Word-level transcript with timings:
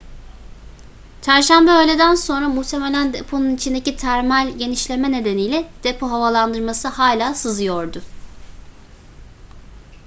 çarşamba 1.21 1.83
öğleden 1.83 2.15
sonra 2.15 2.49
muhtemelen 2.49 3.13
deponun 3.13 3.55
içindeki 3.55 3.95
termal 3.97 4.49
genişleme 4.57 5.11
nedeniyle 5.11 5.67
depo 5.83 6.09
havalandırması 6.11 6.87
hala 6.87 7.33
sızdırıyordu 7.35 8.01